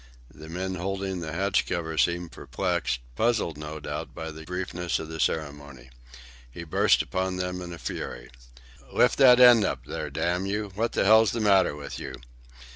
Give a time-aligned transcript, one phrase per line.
[0.33, 5.09] The men holding the hatch cover seemed perplexed, puzzled no doubt by the briefness of
[5.09, 5.91] the ceremony.
[6.49, 8.31] He burst upon them in a fury.
[8.91, 10.71] "Lift up that end there, damn you!
[10.73, 12.15] What the hell's the matter with you?"